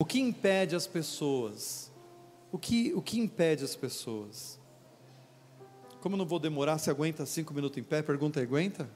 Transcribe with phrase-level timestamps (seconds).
[0.00, 1.90] O que impede as pessoas?
[2.52, 4.60] O que, o que impede as pessoas?
[6.00, 8.00] Como não vou demorar, se aguenta cinco minutos em pé?
[8.00, 8.88] Pergunta, aguenta?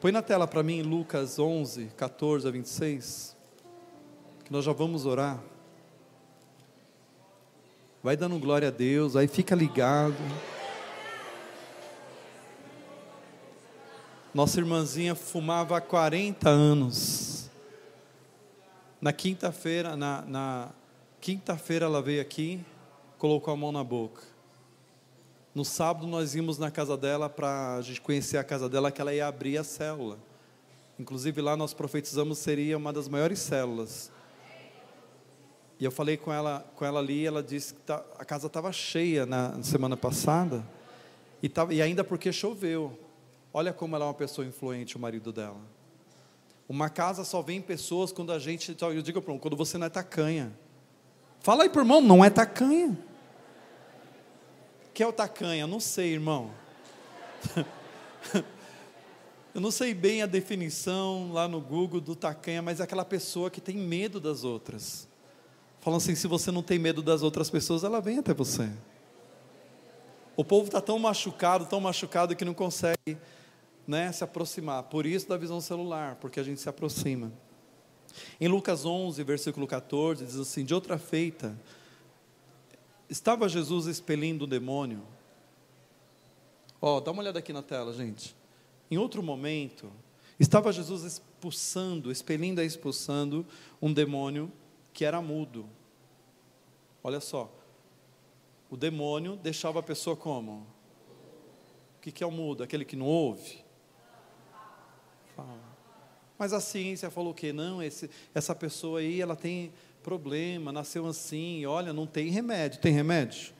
[0.00, 3.36] Põe na tela para mim Lucas 11, 14 a 26,
[4.44, 5.40] que nós já vamos orar.
[8.02, 10.16] Vai dando glória a Deus, aí fica ligado.
[14.34, 17.33] Nossa irmãzinha fumava há 40 anos.
[19.04, 20.70] Na quinta-feira, na, na
[21.20, 22.64] quinta-feira ela veio aqui,
[23.18, 24.22] colocou a mão na boca.
[25.54, 29.02] No sábado nós íamos na casa dela para a gente conhecer a casa dela, que
[29.02, 30.18] ela ia abrir a célula.
[30.98, 34.10] Inclusive lá nós profetizamos seria uma das maiores células.
[35.78, 38.72] E eu falei com ela, com ela ali, ela disse que tá, a casa estava
[38.72, 40.66] cheia na semana passada,
[41.42, 42.98] e, tava, e ainda porque choveu.
[43.52, 45.73] Olha como ela é uma pessoa influente, o marido dela.
[46.68, 48.74] Uma casa só vem pessoas quando a gente.
[48.80, 50.52] Eu digo para quando você não é tacanha.
[51.40, 52.98] Fala aí, por irmão, não é tacanha.
[54.94, 55.66] que é o tacanha?
[55.66, 56.50] Não sei, irmão.
[59.54, 63.48] Eu não sei bem a definição lá no Google do tacanha, mas é aquela pessoa
[63.48, 65.06] que tem medo das outras.
[65.80, 68.68] Falam assim: se você não tem medo das outras pessoas, ela vem até você.
[70.36, 73.16] O povo está tão machucado, tão machucado que não consegue
[73.86, 74.84] né, se aproximar.
[74.84, 77.32] Por isso da visão celular, porque a gente se aproxima.
[78.40, 81.58] Em Lucas 11, versículo 14, diz assim: De outra feita,
[83.08, 85.02] estava Jesus expelindo o demônio.
[86.80, 88.36] Ó, oh, dá uma olhada aqui na tela, gente.
[88.90, 89.90] Em outro momento,
[90.38, 93.46] estava Jesus expulsando, expelindo e expulsando
[93.80, 94.52] um demônio
[94.92, 95.66] que era mudo.
[97.02, 97.50] Olha só,
[98.70, 100.66] o demônio deixava a pessoa como?
[101.96, 102.62] O que é o mudo?
[102.62, 103.63] Aquele que não ouve?
[105.36, 105.58] Fala.
[106.38, 111.64] Mas a ciência falou que não, esse, essa pessoa aí, ela tem problema, nasceu assim,
[111.64, 112.80] olha, não tem remédio.
[112.80, 113.52] Tem remédio?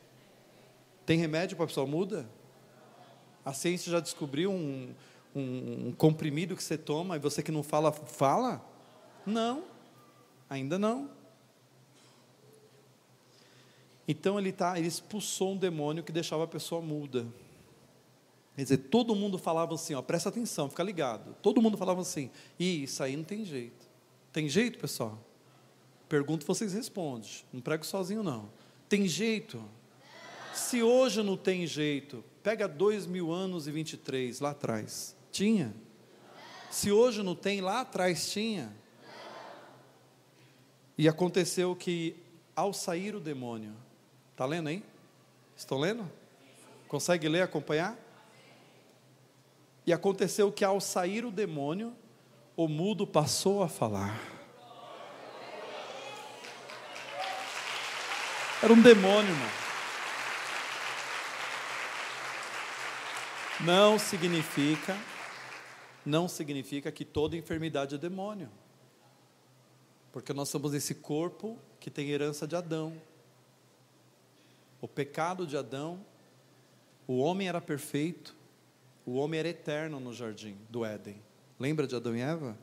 [1.06, 2.28] Tem remédio para a pessoa muda?
[3.44, 4.94] A ciência já descobriu um,
[5.34, 8.64] um, um comprimido que você toma e você que não fala, fala?
[9.26, 9.64] Não,
[10.48, 11.10] ainda não.
[14.06, 17.26] Então ele, tá, ele expulsou um demônio que deixava a pessoa muda.
[18.54, 21.34] Quer dizer, todo mundo falava assim, ó, presta atenção, fica ligado.
[21.42, 23.86] Todo mundo falava assim, e isso aí não tem jeito.
[24.32, 25.18] Tem jeito, pessoal?
[26.08, 27.30] Pergunto, vocês respondem.
[27.52, 28.48] Não prego sozinho, não.
[28.88, 29.62] Tem jeito?
[30.52, 35.16] Se hoje não tem jeito, pega dois mil anos e 23, lá atrás.
[35.32, 35.74] Tinha?
[36.70, 38.72] Se hoje não tem, lá atrás tinha.
[40.96, 42.14] E aconteceu que,
[42.54, 43.74] ao sair o demônio,
[44.34, 44.82] Está lendo aí?
[45.56, 46.10] Estão lendo?
[46.88, 47.96] Consegue ler, acompanhar?
[49.86, 51.94] E aconteceu que ao sair o demônio,
[52.56, 54.18] o mudo passou a falar.
[58.62, 59.64] Era um demônio, irmão.
[63.60, 64.96] Não significa,
[66.04, 68.50] não significa que toda enfermidade é demônio.
[70.12, 73.00] Porque nós somos esse corpo que tem herança de Adão.
[74.80, 76.04] O pecado de Adão,
[77.06, 78.34] o homem era perfeito,
[79.06, 81.16] o homem era eterno no jardim do Éden.
[81.58, 82.56] Lembra de Adão e Eva?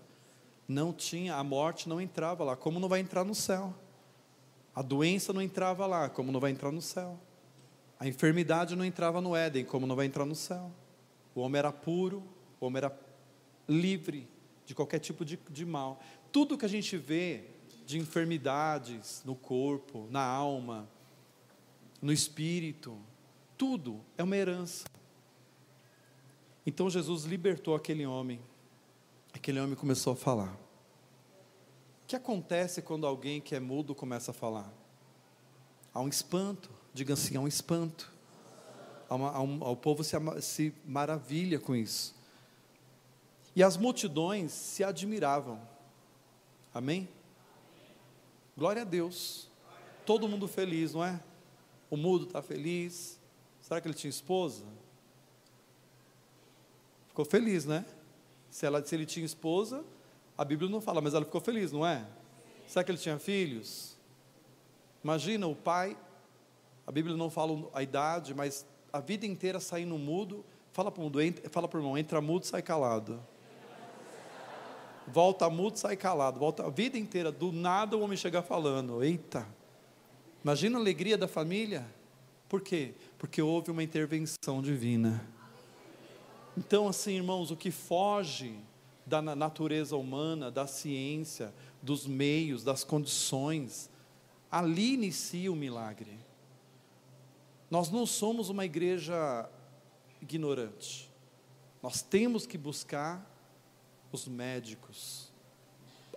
[0.68, 3.74] Não tinha, a morte não entrava lá, como não vai entrar no céu?
[4.74, 7.20] A doença não entrava lá, como não vai entrar no céu?
[8.00, 10.72] A enfermidade não entrava no Éden, como não vai entrar no céu?
[11.36, 12.24] O homem era puro,
[12.60, 12.98] o homem era
[13.68, 14.28] livre
[14.66, 16.02] de qualquer tipo de, de mal.
[16.32, 17.44] Tudo que a gente vê
[17.86, 20.90] de enfermidades no corpo, na alma,
[22.02, 22.98] no espírito,
[23.58, 24.86] tudo é uma herança.
[26.66, 28.40] Então Jesus libertou aquele homem.
[29.34, 30.54] Aquele homem começou a falar.
[32.04, 34.72] O que acontece quando alguém que é mudo começa a falar?
[35.94, 38.12] Há um espanto, diga assim, há um espanto.
[39.10, 42.16] Há uma, há um, o povo se, se maravilha com isso.
[43.56, 45.60] E as multidões se admiravam.
[46.74, 47.10] Amém?
[48.58, 49.50] Glória a Deus.
[50.06, 51.22] Todo mundo feliz, não é?
[51.90, 53.20] O mudo está feliz.
[53.62, 54.64] Será que ele tinha esposa?
[57.12, 57.86] Ficou feliz, né?
[58.50, 59.84] Se, ela, se ele tinha esposa,
[60.38, 62.08] a Bíblia não fala, mas ela ficou feliz, não é?
[62.66, 63.98] Será que ele tinha filhos?
[65.04, 65.98] Imagina o pai,
[66.88, 70.46] a Bíblia não fala a idade, mas a vida inteira saindo mudo.
[70.72, 71.20] Fala para o mudo,
[71.50, 73.22] fala para o irmão, entra mudo, sai calado.
[75.06, 76.40] Volta mudo, sai calado.
[76.40, 79.04] Volta a vida inteira, do nada o homem chega falando.
[79.04, 79.46] Eita,
[80.42, 81.86] Imagina a alegria da família.
[82.50, 82.94] Por quê?
[83.18, 85.24] Porque houve uma intervenção divina.
[86.58, 88.56] Então, assim, irmãos, o que foge
[89.06, 93.90] da natureza humana, da ciência, dos meios, das condições.
[94.50, 96.18] Ali inicia o milagre.
[97.70, 99.50] Nós não somos uma igreja
[100.22, 101.10] ignorante.
[101.82, 103.26] Nós temos que buscar
[104.12, 105.32] os médicos.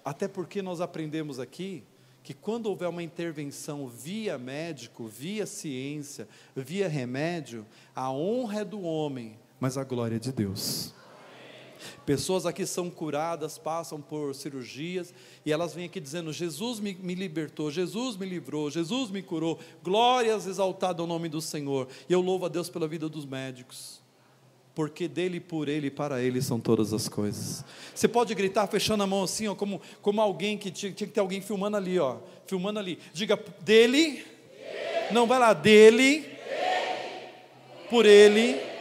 [0.04, 1.84] Até porque nós aprendemos aqui
[2.22, 8.82] que quando houver uma intervenção via médico, via ciência, via remédio, a honra é do
[8.82, 10.94] homem, mas a glória de Deus.
[12.04, 15.14] Pessoas aqui são curadas, passam por cirurgias,
[15.44, 19.58] e elas vêm aqui dizendo: Jesus me, me, libertou, Jesus me livrou, Jesus me curou,
[19.82, 21.88] glórias exaltado ao nome do Senhor.
[22.08, 24.00] E eu louvo a Deus pela vida dos médicos,
[24.74, 27.64] porque dele, por ele e para ele são todas as coisas.
[27.94, 31.14] Você pode gritar fechando a mão assim, ó, como, como alguém que tinha, tinha que
[31.14, 32.98] ter alguém filmando ali, ó, filmando ali.
[33.12, 34.24] Diga dele, dele.
[35.10, 36.28] não vai lá, dele, dele.
[37.88, 38.73] por ele,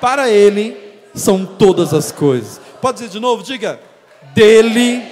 [0.00, 0.76] para ele
[1.14, 2.60] são todas as coisas.
[2.80, 3.42] Pode dizer de novo?
[3.42, 3.80] Diga:
[4.34, 5.02] dele,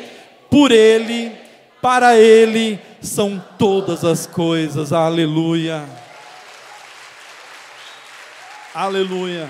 [0.51, 1.37] por ele,
[1.83, 4.93] para ele são todas as coisas.
[4.93, 5.85] Aleluia.
[8.75, 9.49] Aleluia.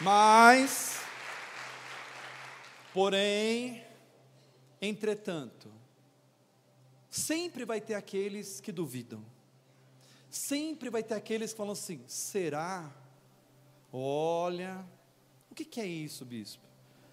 [0.00, 1.00] Mas,
[2.92, 3.84] porém,
[4.80, 5.70] entretanto,
[7.08, 9.24] sempre vai ter aqueles que duvidam.
[10.30, 12.90] Sempre vai ter aqueles que falam assim: será?
[13.96, 14.84] Olha,
[15.48, 16.64] o que, que é isso, bispo?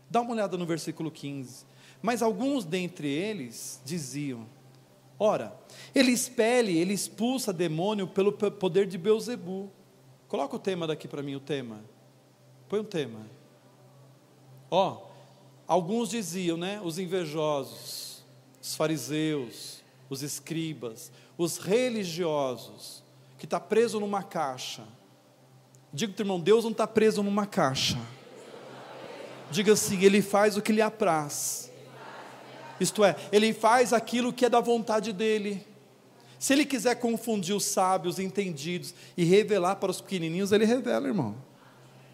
[0.09, 1.63] Dá uma olhada no versículo 15.
[2.01, 4.47] Mas alguns dentre eles diziam:
[5.19, 5.55] Ora,
[5.93, 9.71] ele expele, ele expulsa demônio pelo poder de Beuzebu.
[10.27, 11.85] Coloca o tema daqui para mim, o tema.
[12.67, 13.27] Põe um tema.
[14.71, 15.05] Ó,
[15.67, 16.81] alguns diziam, né?
[16.83, 18.25] Os invejosos,
[18.59, 23.03] os fariseus, os escribas, os religiosos,
[23.37, 24.83] que está preso numa caixa
[25.93, 27.97] Diga, irmão, Deus não está preso numa caixa.
[29.49, 31.71] Diga assim: Ele faz o que lhe apraz.
[32.79, 35.65] Isto é, Ele faz aquilo que é da vontade dEle.
[36.39, 41.35] Se Ele quiser confundir os sábios, entendidos e revelar para os pequenininhos, Ele revela, irmão.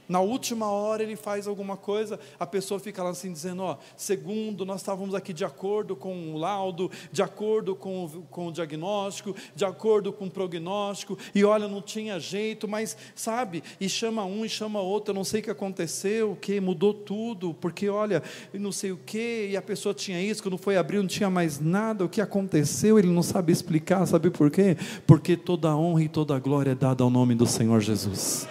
[0.07, 4.65] Na última hora ele faz alguma coisa, a pessoa fica lá assim dizendo: Ó, segundo,
[4.65, 9.65] nós estávamos aqui de acordo com o laudo, de acordo com, com o diagnóstico, de
[9.65, 14.49] acordo com o prognóstico, e olha, não tinha jeito, mas sabe, e chama um e
[14.49, 18.71] chama outro, eu não sei o que aconteceu, o que mudou tudo, porque olha, não
[18.71, 22.05] sei o que, e a pessoa tinha isso, quando foi abrir não tinha mais nada,
[22.05, 24.77] o que aconteceu, ele não sabe explicar, sabe por quê?
[25.05, 28.47] Porque toda a honra e toda a glória é dada ao nome do Senhor Jesus.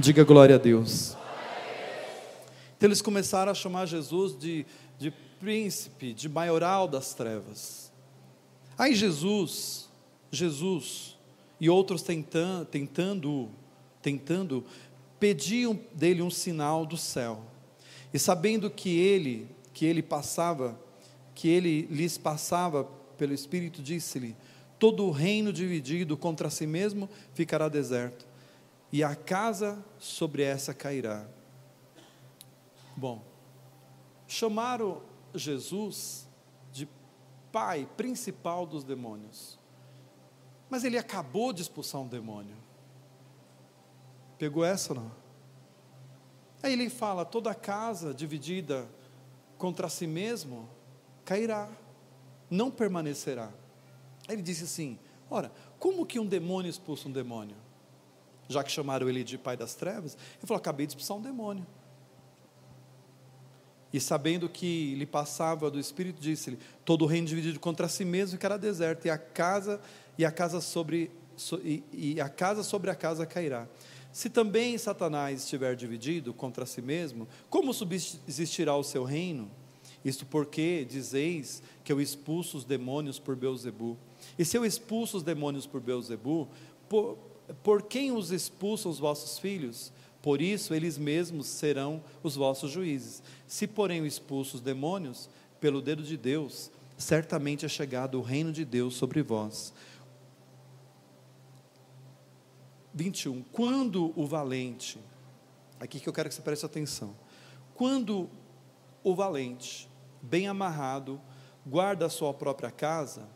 [0.00, 1.16] Diga glória a Deus.
[2.76, 4.64] Então eles começaram a chamar Jesus de,
[4.96, 5.10] de
[5.40, 7.90] príncipe, de maioral das trevas.
[8.78, 9.88] Aí Jesus,
[10.30, 11.18] Jesus
[11.60, 13.48] e outros tentando, tentando,
[14.00, 14.64] tentando,
[15.18, 17.42] pediam dele um sinal do céu.
[18.14, 20.78] E sabendo que ele, que ele passava,
[21.34, 22.84] que ele lhes passava
[23.16, 24.36] pelo Espírito, disse-lhe:
[24.78, 28.27] Todo o reino dividido contra si mesmo ficará deserto
[28.92, 31.26] e a casa sobre essa cairá.
[32.96, 33.22] Bom,
[34.26, 35.02] chamaram
[35.34, 36.26] Jesus
[36.72, 36.88] de
[37.52, 39.58] pai principal dos demônios,
[40.70, 42.56] mas ele acabou de expulsar um demônio.
[44.38, 45.10] Pegou essa não?
[46.62, 48.88] Aí ele fala: toda casa dividida
[49.56, 50.68] contra si mesmo
[51.24, 51.68] cairá,
[52.50, 53.52] não permanecerá.
[54.26, 54.98] Aí ele disse assim:
[55.30, 57.56] ora, como que um demônio expulsa um demônio?
[58.48, 61.66] Já que chamaram ele de pai das trevas, ele falou: acabei de expulsar um demônio.
[63.92, 68.32] E sabendo que lhe passava do Espírito, disse-lhe: todo o reino dividido contra si mesmo
[68.32, 69.80] ficará deserto, e a casa
[70.16, 73.68] e a casa sobre so, e, e a casa sobre a casa cairá.
[74.10, 79.50] Se também Satanás estiver dividido contra si mesmo, como subsistirá o seu reino?
[80.04, 83.96] Isto porque dizeis que eu expulso os demônios por Beuzebu.
[84.38, 86.48] E se eu expulso os demônios por Beuzebu,
[86.88, 87.18] por,
[87.62, 89.92] por quem os expulsam os vossos filhos?
[90.20, 93.22] Por isso eles mesmos serão os vossos juízes.
[93.46, 95.28] Se, porém, expulso os demônios,
[95.60, 99.72] pelo dedo de Deus, certamente é chegado o reino de Deus sobre vós.
[102.94, 103.42] 21.
[103.52, 104.98] Quando o valente,
[105.78, 107.14] aqui que eu quero que você preste atenção.
[107.74, 108.28] Quando
[109.04, 109.88] o valente,
[110.20, 111.20] bem amarrado,
[111.64, 113.28] guarda a sua própria casa,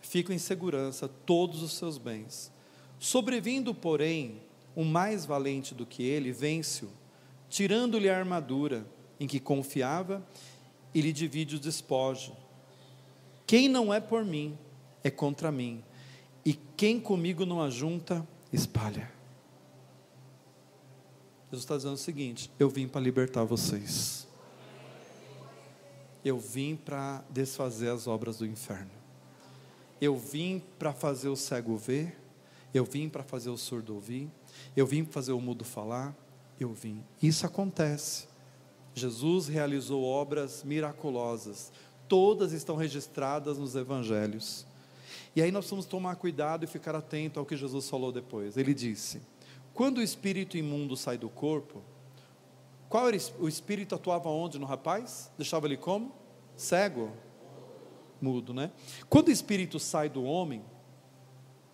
[0.00, 2.52] fica em segurança todos os seus bens.
[3.02, 4.40] Sobrevindo, porém,
[4.76, 6.88] um mais valente do que ele, vence-o,
[7.50, 8.86] tirando-lhe a armadura
[9.18, 10.24] em que confiava
[10.94, 12.32] e lhe divide o despojo.
[13.44, 14.56] Quem não é por mim,
[15.02, 15.82] é contra mim,
[16.44, 19.10] e quem comigo não ajunta, espalha.
[21.50, 24.28] Jesus está dizendo o seguinte: eu vim para libertar vocês.
[26.24, 28.92] Eu vim para desfazer as obras do inferno.
[30.00, 32.21] Eu vim para fazer o cego ver.
[32.72, 34.30] Eu vim para fazer o surdo ouvir.
[34.76, 36.16] Eu vim para fazer o mudo falar.
[36.58, 37.02] Eu vim.
[37.22, 38.26] Isso acontece.
[38.94, 41.72] Jesus realizou obras miraculosas.
[42.08, 44.66] Todas estão registradas nos evangelhos.
[45.34, 48.56] E aí nós vamos tomar cuidado e ficar atento ao que Jesus falou depois.
[48.56, 49.22] Ele disse:
[49.72, 51.82] Quando o espírito imundo sai do corpo,
[52.88, 55.30] qual era o espírito atuava onde no rapaz?
[55.38, 56.12] Deixava ele como?
[56.54, 57.10] Cego?
[58.20, 58.70] Mudo, né?
[59.08, 60.62] Quando o espírito sai do homem,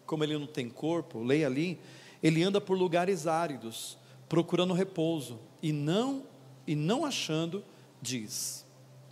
[0.09, 1.79] como ele não tem corpo, leia ali,
[2.23, 3.99] ele anda por lugares áridos,
[4.29, 6.25] procurando repouso, e não
[6.67, 7.63] e não achando,
[8.01, 8.65] diz.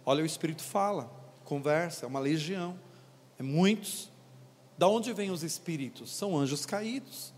[0.05, 1.11] Olha, o espírito fala,
[1.45, 2.79] conversa, é uma legião,
[3.39, 4.11] é muitos.
[4.79, 6.15] Da onde vêm os espíritos?
[6.15, 7.33] São anjos caídos.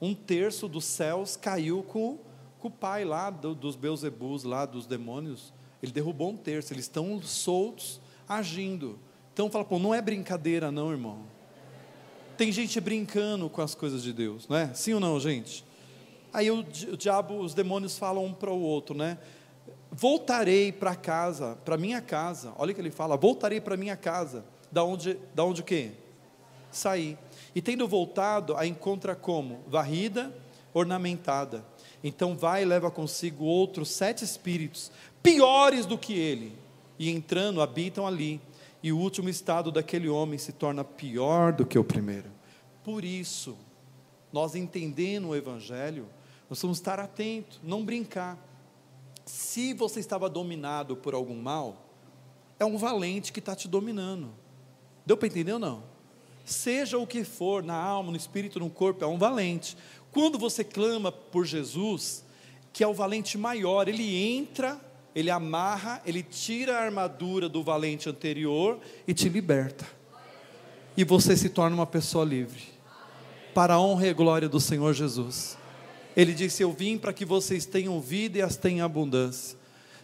[0.00, 2.18] Um terço dos céus caiu com,
[2.58, 5.52] com o pai lá do, dos Beuzebus, lá dos demônios.
[5.82, 8.98] Ele derrubou um terço, eles estão soltos, agindo.
[9.32, 11.35] Então fala, pô, não é brincadeira, não, irmão.
[12.36, 14.72] Tem gente brincando com as coisas de Deus, não é?
[14.74, 15.64] Sim ou não, gente?
[16.32, 19.18] Aí o, o diabo, os demônios falam um para o outro, né?
[19.90, 22.52] Voltarei para casa, para minha casa.
[22.58, 24.44] Olha o que ele fala: voltarei para minha casa.
[24.70, 25.92] Da onde, da onde o quê?
[26.76, 27.18] sair.
[27.54, 29.60] E tendo voltado, a encontra como?
[29.66, 30.32] Varrida,
[30.72, 31.64] ornamentada.
[32.04, 36.52] Então vai e leva consigo outros sete espíritos, piores do que ele,
[36.98, 38.40] e entrando, habitam ali.
[38.86, 42.30] E o último estado daquele homem se torna pior do que o primeiro.
[42.84, 43.58] Por isso,
[44.32, 46.06] nós entendendo o Evangelho,
[46.48, 48.38] nós vamos estar atentos, não brincar.
[49.24, 51.84] Se você estava dominado por algum mal,
[52.60, 54.30] é um valente que está te dominando.
[55.04, 55.82] Deu para entender ou não?
[56.44, 59.76] seja o que for, na alma, no espírito, no corpo, é um valente.
[60.12, 62.24] Quando você clama por Jesus,
[62.72, 64.80] que é o valente maior, ele entra,
[65.16, 69.86] ele amarra, ele tira a armadura do valente anterior e te liberta.
[70.94, 72.62] E você se torna uma pessoa livre.
[73.54, 75.56] Para a honra e glória do Senhor Jesus.
[76.14, 79.56] Ele disse: Eu vim para que vocês tenham vida e as tenham abundância.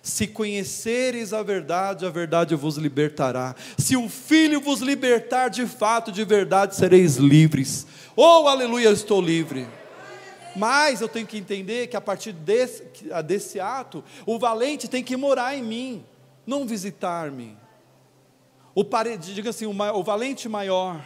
[0.03, 3.55] Se conheceres a verdade, a verdade vos libertará.
[3.77, 7.87] Se o Filho vos libertar de fato, de verdade, sereis livres.
[8.17, 9.67] Oh, aleluia, eu estou livre.
[10.55, 12.85] Mas eu tenho que entender que a partir desse,
[13.25, 16.05] desse ato, o valente tem que morar em mim,
[16.47, 17.57] não visitar-me.
[18.75, 18.85] O
[19.19, 21.05] diga assim, o, o valente maior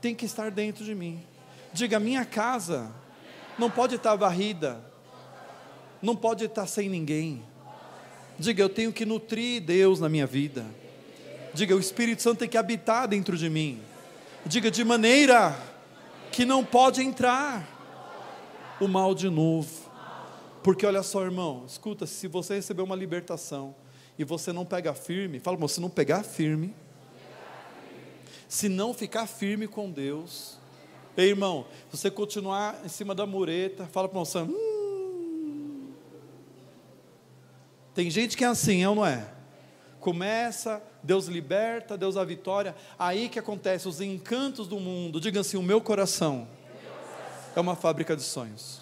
[0.00, 1.22] tem que estar dentro de mim.
[1.72, 2.90] Diga, minha casa
[3.58, 4.82] não pode estar varrida,
[6.02, 7.42] não pode estar sem ninguém.
[8.38, 10.64] Diga, eu tenho que nutrir Deus na minha vida.
[11.52, 13.80] Diga, o Espírito Santo tem que habitar dentro de mim.
[14.46, 15.54] Diga, de maneira
[16.32, 17.66] que não pode entrar
[18.80, 19.90] o mal de novo.
[20.62, 23.74] Porque olha só, irmão, escuta, se você receber uma libertação
[24.18, 26.74] e você não pega firme, fala, irmão, se não pegar firme,
[28.48, 30.58] se não ficar firme com Deus,
[31.16, 34.70] ei, irmão, se você continuar em cima da mureta, fala para o irmão, hum,
[37.94, 39.39] Tem gente que é assim, é ou não é?
[40.00, 42.74] Começa, Deus liberta, Deus a vitória.
[42.98, 45.20] Aí que acontece os encantos do mundo.
[45.20, 46.48] Diga assim: o meu coração
[47.54, 48.80] é uma fábrica de sonhos.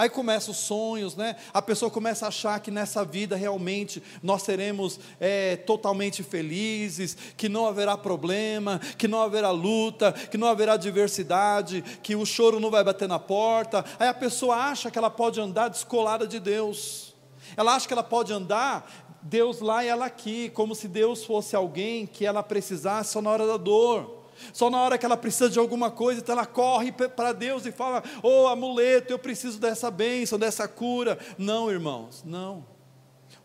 [0.00, 1.36] Aí começam os sonhos, né?
[1.52, 7.50] A pessoa começa a achar que nessa vida realmente nós seremos é, totalmente felizes, que
[7.50, 12.70] não haverá problema, que não haverá luta, que não haverá diversidade, que o choro não
[12.70, 13.84] vai bater na porta.
[13.98, 17.14] Aí a pessoa acha que ela pode andar descolada de Deus.
[17.54, 21.54] Ela acha que ela pode andar, Deus lá e ela aqui, como se Deus fosse
[21.54, 24.18] alguém que ela precisasse só na hora da dor.
[24.54, 27.72] Só na hora que ela precisa de alguma coisa, então ela corre para Deus e
[27.72, 31.18] fala: Ô oh, amuleto, eu preciso dessa bênção, dessa cura.
[31.36, 32.64] Não, irmãos, não.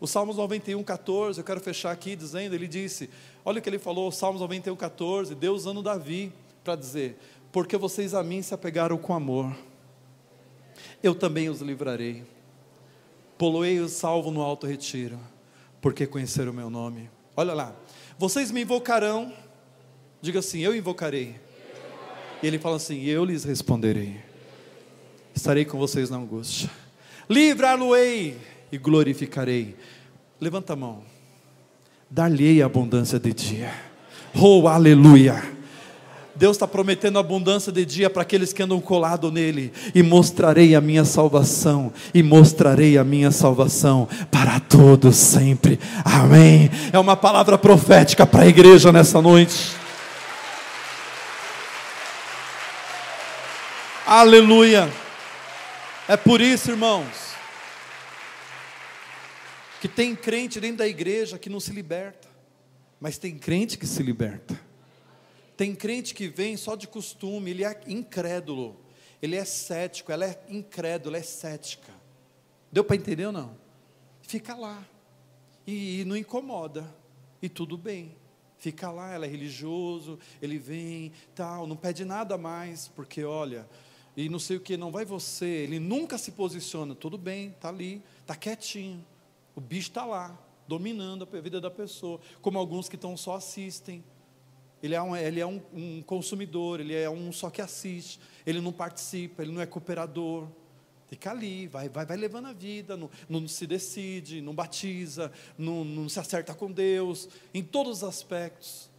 [0.00, 3.10] O Salmos 91, 14, eu quero fechar aqui dizendo: ele disse,
[3.44, 6.32] olha o que ele falou, Salmos 91, 14, Deus usando Davi
[6.64, 7.18] para dizer:
[7.52, 9.54] Porque vocês a mim se apegaram com amor,
[11.02, 12.24] eu também os livrarei
[13.38, 15.18] Poloei o salvo no alto retiro,
[15.86, 17.08] porque conheceram o meu nome.
[17.36, 17.72] Olha lá.
[18.18, 19.32] Vocês me invocarão.
[20.20, 21.36] Diga assim: Eu invocarei.
[22.42, 24.16] E ele fala assim: Eu lhes responderei.
[25.32, 26.68] Estarei com vocês na angústia.
[27.30, 28.36] Livrar-lo-ei
[28.72, 29.76] e glorificarei.
[30.40, 31.04] Levanta a mão.
[32.10, 33.72] Dar-lhe abundância de dia.
[34.34, 35.40] Oh, aleluia.
[36.36, 40.80] Deus está prometendo abundância de dia para aqueles que andam colado nele, e mostrarei a
[40.80, 45.80] minha salvação, e mostrarei a minha salvação para todos sempre.
[46.04, 46.70] Amém.
[46.92, 49.74] É uma palavra profética para a igreja nessa noite.
[54.06, 54.88] Aleluia.
[56.06, 57.26] É por isso, irmãos,
[59.80, 62.28] Que tem crente dentro da igreja que não se liberta,
[63.00, 64.65] mas tem crente que se liberta.
[65.56, 68.76] Tem crente que vem só de costume, ele é incrédulo,
[69.22, 71.92] ele é cético, ela é incrédula, é cética.
[72.70, 73.56] Deu para entender ou não?
[74.20, 74.86] Fica lá,
[75.66, 76.94] e, e não incomoda,
[77.40, 78.14] e tudo bem.
[78.58, 83.68] Fica lá, ela é religioso, ele vem, tal, não pede nada mais, porque olha,
[84.16, 87.68] e não sei o que, não vai você, ele nunca se posiciona, tudo bem, está
[87.68, 89.04] ali, está quietinho,
[89.54, 94.02] o bicho está lá, dominando a vida da pessoa, como alguns que estão só assistem,
[94.82, 98.60] ele é, um, ele é um, um consumidor, ele é um só que assiste, ele
[98.60, 100.48] não participa, ele não é cooperador,
[101.08, 105.84] Fica ali, vai, vai, vai levando a vida, não, não se decide, não batiza, não,
[105.84, 108.90] não se acerta com Deus, em todos os aspectos.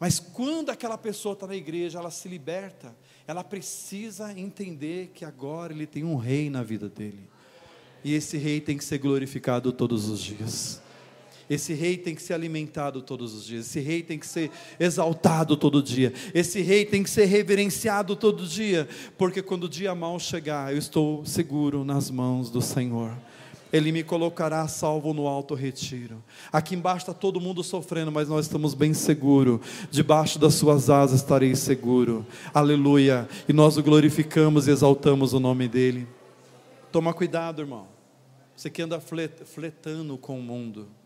[0.00, 2.96] Mas quando aquela pessoa está na igreja, ela se liberta,
[3.28, 7.28] ela precisa entender que agora ele tem um rei na vida dele.
[8.02, 10.82] E esse rei tem que ser glorificado todos os dias.
[11.50, 13.66] Esse rei tem que ser alimentado todos os dias.
[13.66, 16.12] Esse rei tem que ser exaltado todo dia.
[16.32, 18.88] Esse rei tem que ser reverenciado todo dia.
[19.18, 23.12] Porque quando o dia mal chegar, eu estou seguro nas mãos do Senhor.
[23.72, 26.22] Ele me colocará salvo no alto retiro.
[26.52, 29.60] Aqui embaixo está todo mundo sofrendo, mas nós estamos bem seguros.
[29.90, 32.24] Debaixo das suas asas estarei seguro.
[32.54, 33.28] Aleluia.
[33.48, 36.06] E nós o glorificamos e exaltamos o nome dele.
[36.92, 37.88] Toma cuidado, irmão.
[38.56, 40.99] Você que anda fletando com o mundo.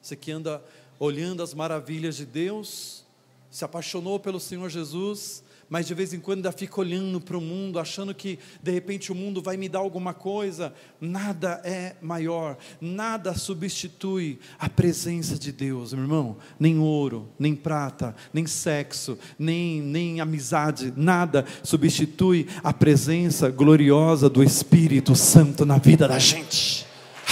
[0.00, 0.62] Você que anda
[0.98, 3.04] olhando as maravilhas de Deus,
[3.50, 7.40] se apaixonou pelo Senhor Jesus, mas de vez em quando ainda fica olhando para o
[7.40, 10.74] mundo, achando que de repente o mundo vai me dar alguma coisa.
[11.00, 16.36] Nada é maior, nada substitui a presença de Deus, meu irmão.
[16.58, 24.42] Nem ouro, nem prata, nem sexo, nem, nem amizade, nada substitui a presença gloriosa do
[24.42, 26.84] Espírito Santo na vida da gente.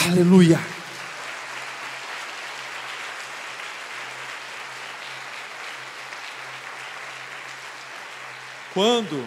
[0.06, 0.77] Aleluia.
[8.78, 9.26] Quando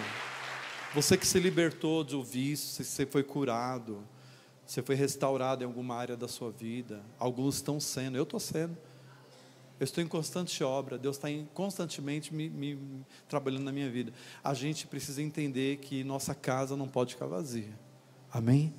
[0.96, 4.02] você que se libertou de vício, você foi curado,
[4.66, 8.78] você foi restaurado em alguma área da sua vida, alguns estão sendo, eu estou sendo.
[9.78, 12.80] Eu estou em constante obra, Deus está constantemente me, me,
[13.28, 14.14] trabalhando na minha vida.
[14.42, 17.78] A gente precisa entender que nossa casa não pode ficar vazia.
[18.32, 18.74] Amém?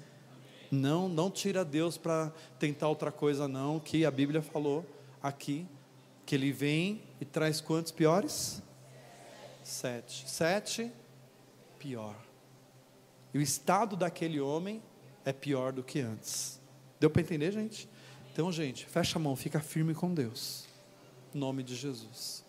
[0.70, 4.86] Não, não tira Deus para tentar outra coisa, não, que a Bíblia falou
[5.22, 5.66] aqui,
[6.24, 8.62] que Ele vem e traz quantos piores?
[9.72, 10.28] Sete.
[10.28, 10.92] Sete,
[11.78, 12.14] pior.
[13.32, 14.82] E o estado daquele homem
[15.24, 16.60] é pior do que antes.
[17.00, 17.88] Deu para entender, gente?
[18.30, 20.66] Então, gente, fecha a mão, fica firme com Deus.
[21.34, 22.44] Em nome de Jesus.